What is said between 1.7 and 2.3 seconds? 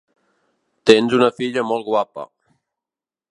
molt guapa.